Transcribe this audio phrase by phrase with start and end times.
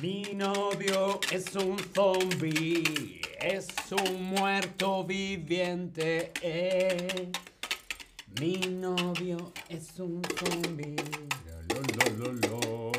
[0.00, 6.32] Mi novio es un zombie, es un muerto viviente.
[6.42, 7.30] eh.
[8.40, 10.96] Mi novio es un zombie.
[11.68, 12.92] Lo, lo, lo, lo.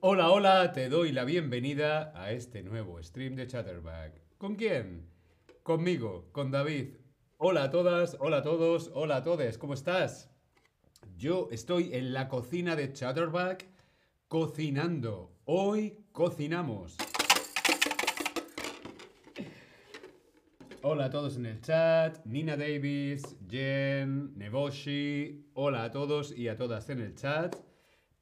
[0.00, 4.20] Hola, hola, te doy la bienvenida a este nuevo stream de Chatterback.
[4.38, 5.08] ¿Con quién?
[5.62, 6.96] Conmigo, con David.
[7.38, 10.30] Hola a todas, hola a todos, hola a todos, ¿cómo estás?
[11.20, 13.66] Yo estoy en la cocina de Chatterback
[14.26, 15.36] cocinando.
[15.44, 16.96] Hoy cocinamos.
[20.80, 26.56] Hola a todos en el chat, Nina Davis, Jen, Neboshi, hola a todos y a
[26.56, 27.54] todas en el chat.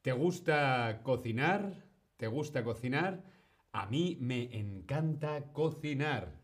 [0.01, 1.85] ¿Te gusta cocinar?
[2.17, 3.23] ¿Te gusta cocinar?
[3.71, 6.37] A mí me encanta cocinar.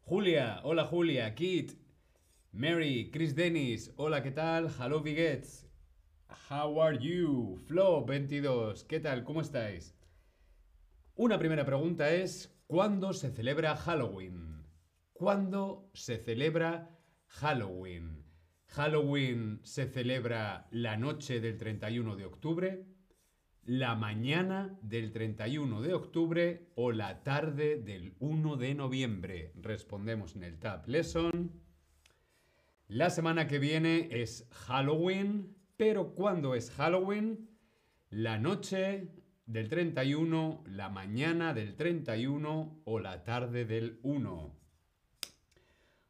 [0.00, 1.72] Julia, hola Julia, Kit,
[2.52, 4.70] Mary, Chris Dennis, hola, ¿qué tal?
[4.80, 5.68] Hello, Bigets.
[6.48, 7.58] How are you?
[7.68, 9.22] Flo22, ¿qué tal?
[9.22, 9.94] ¿Cómo estáis?
[11.14, 14.66] Una primera pregunta es, ¿cuándo se celebra Halloween?
[15.12, 18.24] ¿Cuándo se celebra Halloween?
[18.68, 22.86] ¿Halloween se celebra la noche del 31 de octubre,
[23.62, 29.52] la mañana del 31 de octubre o la tarde del 1 de noviembre?
[29.54, 31.67] Respondemos en el Tab Lesson.
[32.90, 37.50] La semana que viene es Halloween, pero ¿cuándo es Halloween?
[38.08, 39.12] La noche
[39.44, 44.56] del 31, la mañana del 31 o la tarde del 1.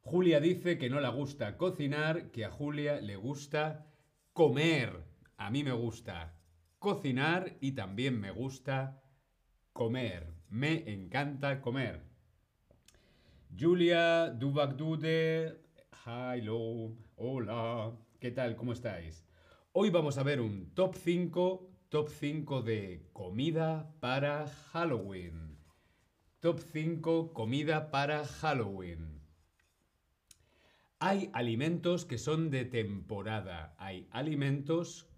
[0.02, 3.88] Julia dice que no le gusta cocinar, que a Julia le gusta
[4.32, 5.02] comer.
[5.36, 6.38] A mí me gusta
[6.78, 9.02] cocinar y también me gusta
[9.72, 10.32] comer.
[10.48, 12.04] Me encanta comer.
[13.58, 15.67] Julia Dubakdude,
[16.08, 18.56] hello, hola, ¿qué tal?
[18.56, 19.26] ¿Cómo estáis?
[19.72, 25.58] Hoy vamos a ver un top 5, top 5 de comida para Halloween.
[26.40, 29.20] Top 5 comida para Halloween.
[30.98, 35.10] Hay alimentos que son de temporada, hay alimentos,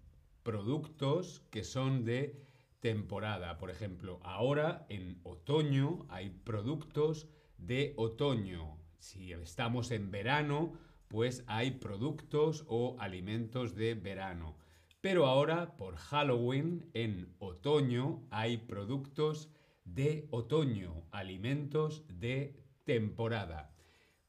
[0.43, 2.45] productos que son de
[2.81, 3.57] temporada.
[3.57, 8.80] Por ejemplo, ahora en otoño hay productos de otoño.
[9.01, 10.73] Si estamos en verano,
[11.07, 14.57] pues hay productos o alimentos de verano.
[15.01, 19.49] Pero ahora, por Halloween, en otoño, hay productos
[19.85, 23.73] de otoño, alimentos de temporada.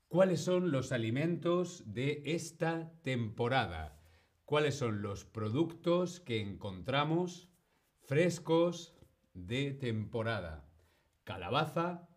[0.08, 4.00] ¿Cuáles son los alimentos de esta temporada?
[4.46, 7.50] ¿Cuáles son los productos que encontramos
[8.00, 8.94] frescos
[9.34, 10.66] de temporada?
[11.24, 12.08] Calabaza,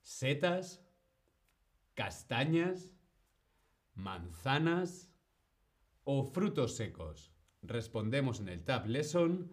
[0.00, 0.87] setas,
[1.98, 2.94] castañas,
[3.94, 5.10] manzanas
[6.04, 7.32] o frutos secos.
[7.60, 9.52] Respondemos en el Tab Lesson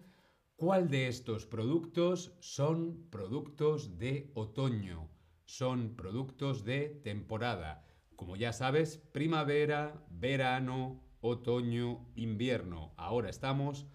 [0.54, 5.10] cuál de estos productos son productos de otoño
[5.46, 7.84] son productos de temporada.
[8.14, 12.94] Como ya sabes, primavera, verano, otoño, invierno.
[12.96, 13.86] Ahora estamos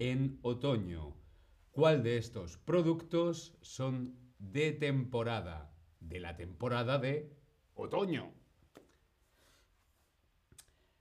[0.00, 1.16] en otoño.
[1.70, 5.72] ¿Cuál de estos productos son de temporada?
[6.00, 7.39] De la temporada de
[7.80, 8.32] otoño.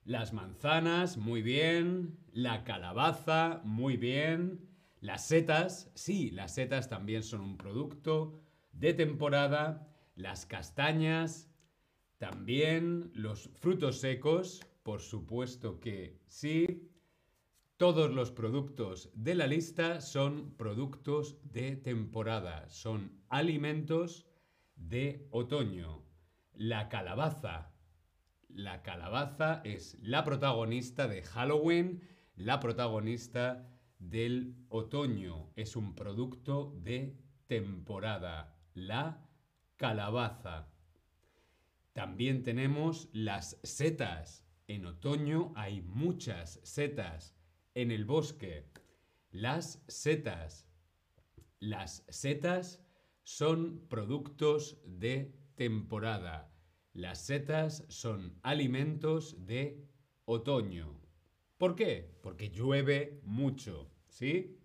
[0.03, 2.17] Las manzanas, muy bien.
[2.31, 4.67] La calabaza, muy bien.
[5.01, 8.41] Las setas, sí, las setas también son un producto
[8.72, 9.89] de temporada
[10.19, 11.50] las castañas,
[12.18, 16.91] también los frutos secos, por supuesto que sí.
[17.78, 24.28] Todos los productos de la lista son productos de temporada, son alimentos
[24.75, 26.03] de otoño.
[26.59, 27.71] La calabaza.
[28.49, 32.01] La calabaza es la protagonista de Halloween,
[32.35, 33.65] la protagonista
[33.97, 35.53] del otoño.
[35.55, 38.59] Es un producto de temporada.
[38.73, 39.25] La
[39.77, 40.67] calabaza.
[41.93, 44.45] También tenemos las setas.
[44.67, 47.38] En otoño hay muchas setas
[47.73, 48.69] en el bosque.
[49.31, 50.67] Las setas.
[51.59, 52.83] Las setas
[53.23, 56.50] son productos de temporada.
[56.94, 59.85] Las setas son alimentos de
[60.23, 61.01] otoño.
[61.57, 62.15] ¿Por qué?
[62.23, 64.57] Porque llueve mucho, ¿sí?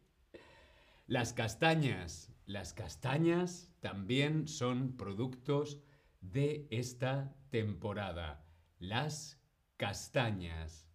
[1.08, 2.32] Las castañas.
[2.46, 5.80] Las castañas también son productos
[6.20, 8.46] de esta temporada.
[8.78, 9.42] Las
[9.76, 10.88] castañas.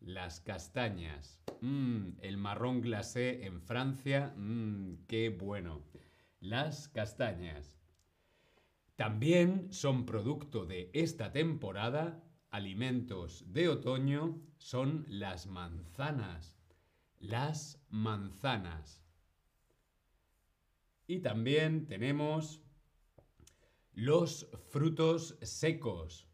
[0.00, 1.40] Las castañas.
[1.60, 4.34] Mm, el marrón glacé en Francia.
[4.36, 5.84] Mm, qué bueno.
[6.40, 7.83] Las castañas.
[8.96, 16.56] También son producto de esta temporada alimentos de otoño son las manzanas.
[17.18, 19.02] las manzanas.
[21.06, 22.60] Y también tenemos
[23.92, 26.28] los frutos secos,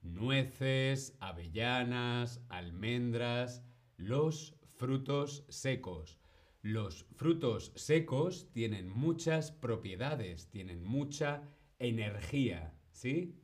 [0.00, 3.62] nueces, avellanas, almendras,
[3.96, 6.18] los frutos secos.
[6.62, 11.42] Los frutos secos tienen muchas propiedades, tienen mucha
[11.80, 13.34] energía, ¿sí?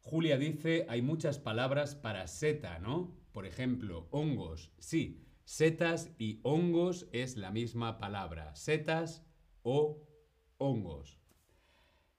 [0.00, 3.14] Julia dice, hay muchas palabras para seta, ¿no?
[3.32, 4.72] Por ejemplo, hongos.
[4.78, 8.54] Sí, setas y hongos es la misma palabra.
[8.54, 9.26] Setas
[9.62, 10.06] o
[10.58, 11.18] hongos.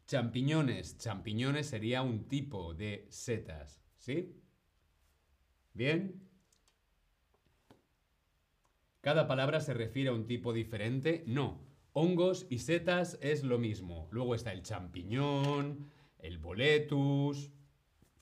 [0.05, 0.97] Champiñones.
[0.97, 4.35] Champiñones sería un tipo de setas, ¿sí?
[5.73, 6.27] Bien.
[9.01, 11.23] ¿Cada palabra se refiere a un tipo diferente?
[11.25, 11.68] No.
[12.01, 14.07] Hongos y setas es lo mismo.
[14.11, 17.51] Luego está el champiñón, el boletus,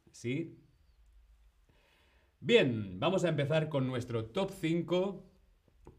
[0.10, 0.58] ¿sí?
[2.40, 5.24] Bien, vamos a empezar con nuestro top 5.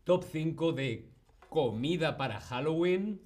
[0.02, 1.12] Top 5 de
[1.48, 3.22] comida para Halloween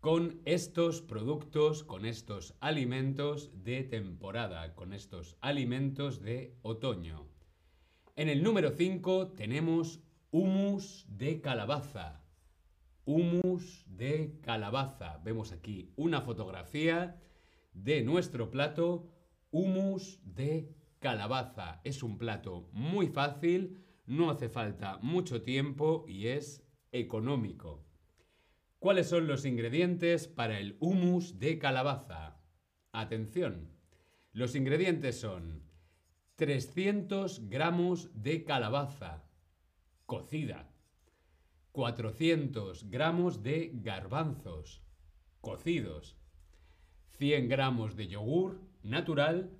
[0.00, 7.28] con estos productos, con estos alimentos de temporada, con estos alimentos de otoño.
[8.14, 10.00] En el número 5 tenemos
[10.30, 12.25] humus de calabaza.
[13.06, 15.20] Humus de calabaza.
[15.24, 17.22] Vemos aquí una fotografía
[17.72, 19.08] de nuestro plato
[19.52, 21.80] Humus de calabaza.
[21.84, 27.86] Es un plato muy fácil, no hace falta mucho tiempo y es económico.
[28.80, 32.40] ¿Cuáles son los ingredientes para el humus de calabaza?
[32.92, 33.70] Atención,
[34.32, 35.62] los ingredientes son
[36.34, 39.24] 300 gramos de calabaza
[40.06, 40.75] cocida,
[41.76, 44.82] 400 gramos de garbanzos
[45.42, 46.16] cocidos,
[47.18, 49.50] 100 gramos de yogur natural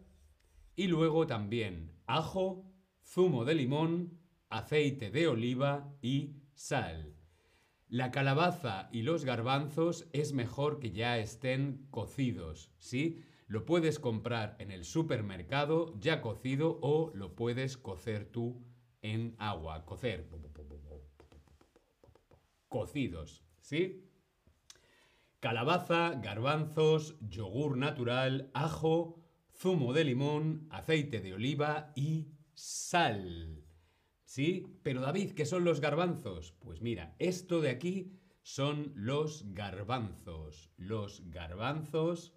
[0.76, 2.64] y luego también ajo,
[3.04, 4.18] zumo de limón,
[4.48, 7.14] aceite de oliva y sal.
[7.86, 13.20] La calabaza y los garbanzos es mejor que ya estén cocidos, ¿sí?
[13.46, 18.64] Lo puedes comprar en el supermercado ya cocido o lo puedes cocer tú
[19.02, 19.84] en agua.
[19.84, 20.26] Cocer.
[22.76, 24.04] Cocidos, ¿sí?
[25.40, 29.24] Calabaza, garbanzos, yogur natural, ajo,
[29.54, 33.64] zumo de limón, aceite de oliva y sal.
[34.26, 34.66] ¿Sí?
[34.82, 36.52] Pero David, ¿qué son los garbanzos?
[36.60, 38.12] Pues mira, esto de aquí
[38.42, 40.70] son los garbanzos.
[40.76, 42.34] Los garbanzos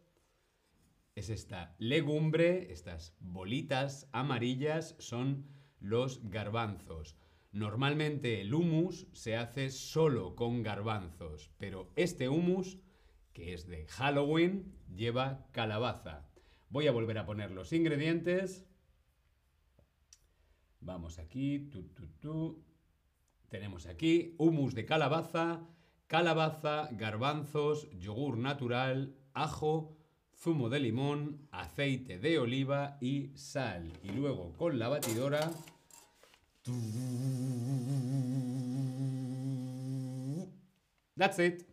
[1.16, 5.50] es esta legumbre, estas bolitas amarillas son
[5.82, 7.18] los garbanzos.
[7.52, 12.78] Normalmente el humus se hace solo con garbanzos, pero este humus
[13.40, 16.28] que es de Halloween, lleva calabaza.
[16.70, 18.66] Voy a volver a poner los ingredientes.
[20.82, 21.70] Vamos aquí,
[23.50, 25.68] Tenemos aquí humus de calabaza,
[26.08, 29.98] calabaza, garbanzos, yogur natural, ajo,
[30.36, 33.92] zumo de limón, aceite de oliva y sal.
[34.04, 35.52] Y luego con la batidora...
[41.16, 41.70] That's it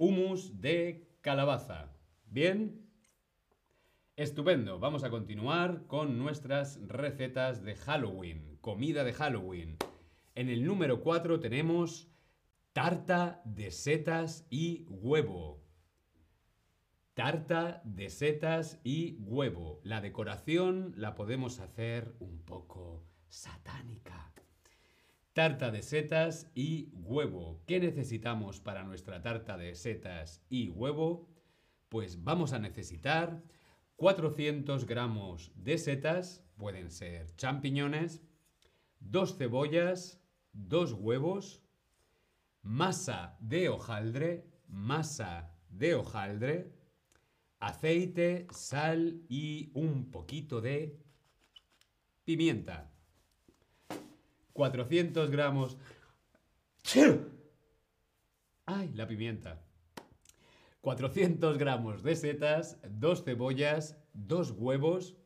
[0.00, 1.92] humus de calabaza.
[2.24, 2.88] ¿Bien?
[4.16, 9.76] Estupendo, vamos a continuar con nuestras recetas de Halloween, comida de Halloween.
[10.34, 12.08] En el número 4 tenemos
[12.72, 15.59] tarta de setas y huevo.
[17.14, 19.80] Tarta de setas y huevo.
[19.82, 24.32] La decoración la podemos hacer un poco satánica.
[25.32, 27.62] Tarta de setas y huevo.
[27.66, 31.28] ¿Qué necesitamos para nuestra tarta de setas y huevo?
[31.88, 33.42] Pues vamos a necesitar
[33.96, 38.22] 400 gramos de setas, pueden ser champiñones,
[39.00, 41.60] dos cebollas, dos huevos,
[42.62, 46.79] masa de hojaldre, masa de hojaldre,
[47.60, 50.98] aceite, sal y un poquito de
[52.24, 52.90] pimienta.
[54.52, 55.76] 400 gramos.
[58.66, 59.62] ¡Ay, la pimienta!
[60.80, 65.16] 400 gramos de setas, dos cebollas, dos huevos,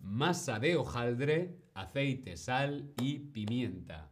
[0.00, 4.10] masa de hojaldre, aceite, sal y pimienta.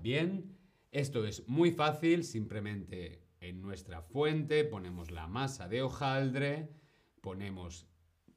[0.00, 0.56] Bien,
[0.90, 6.79] esto es muy fácil, simplemente en nuestra fuente ponemos la masa de hojaldre,
[7.20, 7.86] ponemos,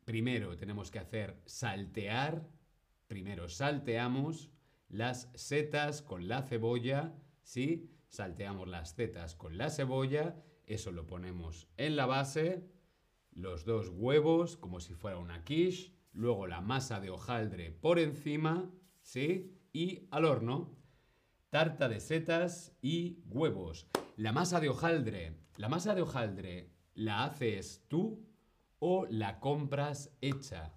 [0.06, 2.48] primero tenemos que hacer saltear,
[3.08, 4.50] primero salteamos,
[4.90, 7.90] las setas con la cebolla, ¿sí?
[8.10, 10.36] Salteamos las setas con la cebolla,
[10.66, 12.70] eso lo ponemos en la base,
[13.32, 18.70] los dos huevos como si fuera una quiche, luego la masa de hojaldre por encima,
[19.02, 19.60] ¿sí?
[19.74, 20.78] y al horno.
[21.50, 23.88] Tarta de setas y huevos.
[24.16, 25.36] La masa de hojaldre.
[25.58, 28.24] La masa de hojaldre, ¿la haces tú
[28.86, 30.74] o la compras hecha?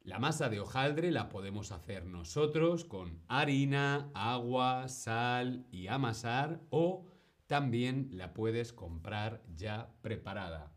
[0.00, 7.04] La masa de hojaldre la podemos hacer nosotros con harina, agua, sal y amasar o
[7.46, 10.72] también la puedes comprar ya preparada.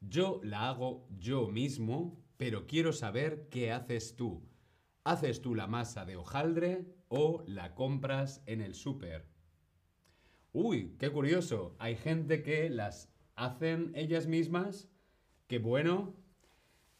[0.00, 4.48] Yo la hago yo mismo, pero quiero saber qué haces tú.
[5.04, 9.28] ¿Haces tú la masa de hojaldre o la compras en el súper?
[10.52, 11.76] Uy, qué curioso.
[11.78, 14.88] Hay gente que las hacen ellas mismas.
[15.46, 16.14] Qué bueno.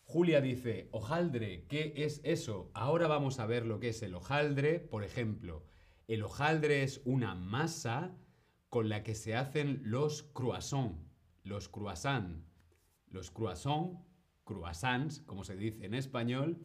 [0.04, 2.70] Julia dice, hojaldre, ¿qué es eso?
[2.72, 4.80] Ahora vamos a ver lo que es el hojaldre.
[4.80, 5.64] Por ejemplo,
[6.06, 8.16] el hojaldre es una masa
[8.70, 10.98] con la que se hacen los croissants.
[11.44, 12.42] Los croissants.
[13.10, 13.98] Los croissants,
[14.44, 16.58] croissants, como se dice en español,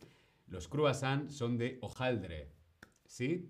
[0.47, 2.51] los croissants son de hojaldre.
[3.05, 3.49] ¿Sí?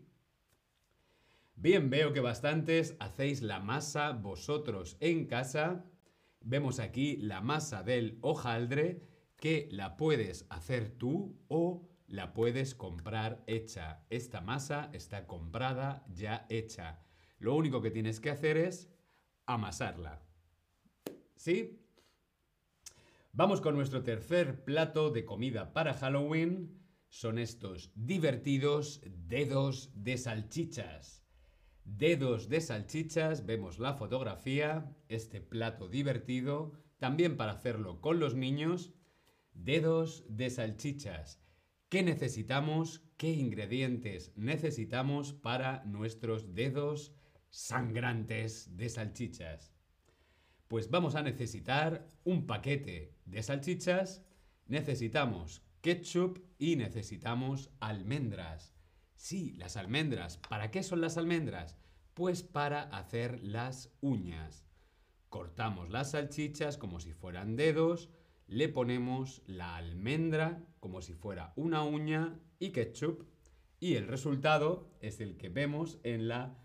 [1.56, 5.86] Bien, veo que bastantes hacéis la masa vosotros en casa.
[6.44, 9.02] Vemos aquí la masa del hojaldre
[9.38, 14.06] que la puedes hacer tú o la puedes comprar hecha.
[14.10, 17.00] Esta masa está comprada ya hecha.
[17.40, 18.90] Lo único que tienes que hacer es
[19.46, 20.22] amasarla.
[21.36, 21.80] ¿Sí?
[23.32, 26.80] Vamos con nuestro tercer plato de comida para Halloween.
[27.10, 31.23] Son estos divertidos dedos de salchichas.
[31.86, 38.94] Dedos de salchichas, vemos la fotografía, este plato divertido, también para hacerlo con los niños
[39.54, 41.40] Dedos de salchichas.
[41.90, 43.04] ¿Qué necesitamos?
[43.18, 47.13] ¿Qué ingredientes necesitamos para nuestros dedos
[47.52, 49.72] sangrantes de salchichas?
[50.68, 54.25] Pues vamos a necesitar un paquete de salchichas,
[54.66, 58.73] necesitamos ketchup y necesitamos almendras.
[59.15, 60.38] Sí, las almendras.
[60.50, 61.77] ¿Para qué son las almendras?
[62.13, 64.65] Pues para hacer las uñas.
[65.29, 68.10] Cortamos las salchichas como si fueran dedos,
[68.48, 73.27] le ponemos la almendra como si fuera una uña y ketchup
[73.79, 76.58] y el resultado es el que vemos en la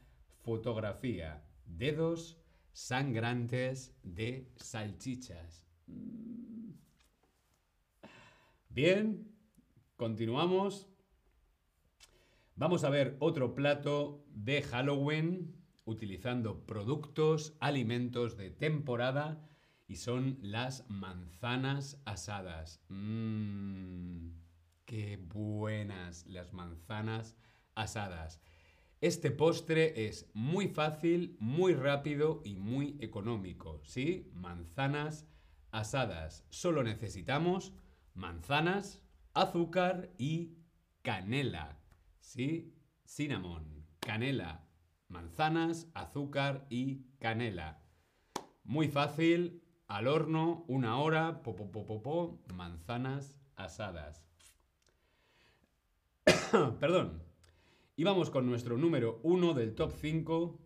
[0.42, 1.44] fotografía.
[1.66, 2.38] Dedos
[2.72, 5.66] sangrantes de salchichas.
[5.86, 6.74] Mm.
[8.68, 9.34] Bien,
[9.96, 10.86] continuamos.
[12.58, 19.48] Vamos a ver otro plato de Halloween utilizando productos, alimentos de temporada
[19.86, 22.82] y son las manzanas asadas.
[22.88, 24.30] Mmm,
[24.86, 27.36] qué buenas las manzanas
[27.76, 28.40] asadas.
[29.00, 34.32] Este postre es muy fácil, muy rápido y muy económico, ¿sí?
[34.34, 35.28] Manzanas
[35.70, 36.44] asadas.
[36.48, 37.72] Solo necesitamos
[38.14, 39.00] manzanas,
[39.32, 40.56] azúcar y
[41.02, 41.77] canela,
[42.20, 42.74] ¿sí?
[43.04, 44.66] Cinnamon, canela,
[45.08, 47.82] manzanas, azúcar y canela.
[48.64, 54.24] Muy fácil, al horno, una hora, po, manzanas asadas.
[56.80, 57.22] Perdón.
[57.96, 60.58] Y vamos con nuestro número uno del top 5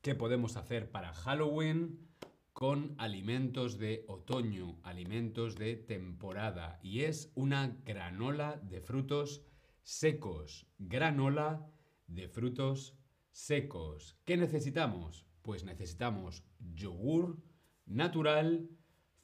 [0.00, 2.06] que podemos hacer para Halloween
[2.52, 6.80] con alimentos de otoño, alimentos de temporada.
[6.82, 9.42] Y es una granola de frutos
[9.86, 10.66] secos.
[10.78, 11.64] Granola
[12.08, 12.98] de frutos
[13.30, 14.18] secos.
[14.24, 15.24] ¿Qué necesitamos?
[15.42, 16.42] Pues necesitamos
[16.74, 17.40] yogur,
[17.86, 18.68] natural,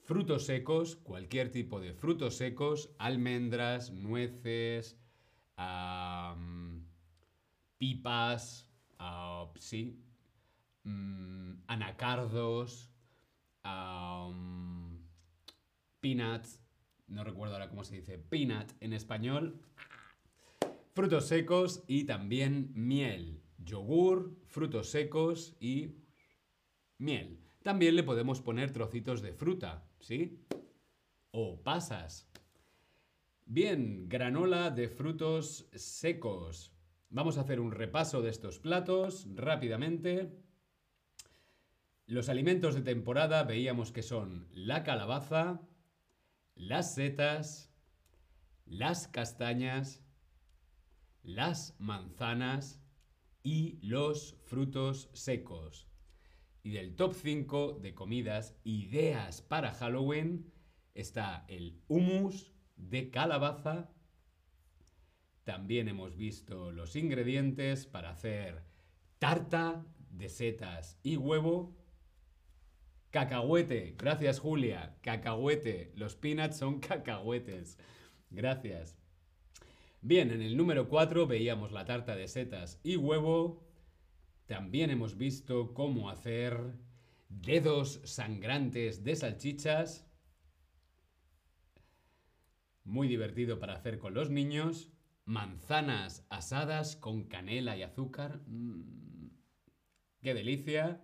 [0.05, 4.97] frutos secos, cualquier tipo de frutos secos, almendras, nueces,
[7.79, 10.01] pipas, uh, sí,
[10.85, 12.89] mm, anacardos,
[16.01, 16.63] peanuts,
[17.09, 19.61] no recuerdo ahora cómo se dice, peanut en español,
[20.93, 25.97] frutos secos y también miel, yogur, frutos secos y
[26.99, 27.41] miel.
[27.63, 30.41] También le podemos poner trocitos de fruta, ¿sí?
[31.31, 32.29] O pasas.
[33.47, 36.73] Bien, granola de frutos secos.
[37.11, 40.31] Vamos a hacer un repaso de estos platos rápidamente.
[42.07, 45.61] Los alimentos de temporada veíamos que son la calabaza,
[46.55, 47.73] las setas,
[48.67, 50.03] las castañas,
[51.23, 52.81] las manzanas
[53.43, 55.89] y los frutos secos.
[56.63, 60.53] Y del top 5 de comidas, ideas para Halloween,
[60.95, 63.91] está el hummus de calabaza.
[65.45, 68.63] También hemos visto los ingredientes para hacer
[69.19, 71.77] tarta de setas y huevo.
[73.11, 75.93] Cacahuete, gracias Julia, cacahuete.
[75.97, 77.77] Los peanuts son cacahuetes.
[78.31, 79.02] Gracias.
[80.05, 83.65] Bien, en el número 4 veíamos la tarta de setas y huevo.
[84.47, 86.75] También hemos visto cómo hacer
[87.29, 90.11] dedos sangrantes de salchichas.
[92.83, 94.91] Muy divertido para hacer con los niños.
[95.25, 98.41] Manzanas asadas con canela y azúcar.
[98.49, 99.29] Mm,
[100.21, 101.01] ¡Qué delicia!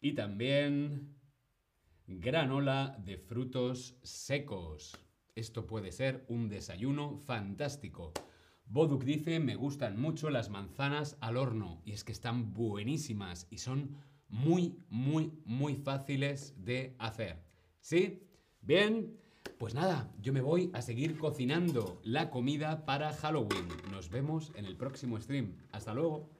[0.00, 1.14] Y también
[2.06, 4.98] granola de frutos secos.
[5.34, 8.12] Esto puede ser un desayuno fantástico.
[8.66, 11.82] Boduk dice, me gustan mucho las manzanas al horno.
[11.84, 13.96] Y es que están buenísimas y son
[14.28, 17.42] muy, muy, muy fáciles de hacer.
[17.80, 18.22] ¿Sí?
[18.60, 19.18] Bien.
[19.58, 23.68] Pues nada, yo me voy a seguir cocinando la comida para Halloween.
[23.90, 25.56] Nos vemos en el próximo stream.
[25.72, 26.33] Hasta luego.